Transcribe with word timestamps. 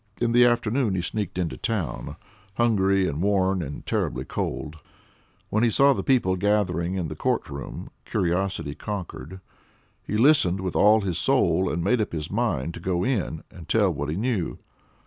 In 0.19 0.31
the 0.31 0.45
afternoon 0.45 0.95
he 0.95 1.01
sneaked 1.03 1.37
into 1.37 1.57
town, 1.57 2.15
hungry 2.55 3.07
and 3.07 3.21
worn 3.21 3.61
and 3.61 3.85
terribly 3.85 4.25
cold. 4.25 4.77
When 5.51 5.61
he 5.63 5.69
saw 5.69 5.93
the 5.93 6.01
people 6.01 6.35
gathering 6.37 6.95
in 6.95 7.07
the 7.07 7.15
court 7.15 7.47
room, 7.51 7.91
curiosity 8.03 8.73
conquered. 8.73 9.41
He 10.01 10.17
listened 10.17 10.59
with 10.59 10.75
all 10.75 11.01
his 11.01 11.19
soul, 11.19 11.69
and 11.69 11.83
made 11.83 12.01
up 12.01 12.13
his 12.13 12.31
mind 12.31 12.73
to 12.73 12.79
go 12.79 13.03
in 13.03 13.43
and 13.51 13.69
tell 13.69 13.93
what 13.93 14.09
he 14.09 14.15
knew. 14.15 14.57